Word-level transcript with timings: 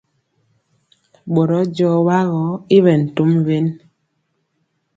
Ɓorɔ 1.33 1.59
jɔɔ 1.75 1.97
wa 2.07 2.17
gɔ 2.31 2.41
i 2.75 2.77
ɓɛ 2.85 2.93
tom 3.15 3.31
wen. 3.45 3.67